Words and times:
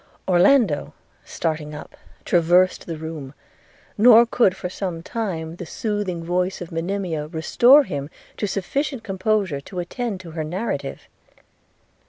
Orlando, 0.27 0.95
starting 1.23 1.75
up, 1.75 1.95
traversed 2.25 2.87
the 2.87 2.97
room; 2.97 3.35
nor 3.99 4.25
could, 4.25 4.55
for 4.57 4.67
some 4.67 5.03
time, 5.03 5.57
the 5.57 5.65
soothing 5.67 6.23
voice 6.23 6.59
of 6.59 6.71
Monimia 6.71 7.27
restore 7.27 7.83
him 7.83 8.09
to 8.37 8.47
sufficient 8.47 9.03
composure 9.03 9.61
to 9.61 9.77
attend 9.77 10.19
to 10.21 10.31
her 10.31 10.43
narrative. 10.43 11.07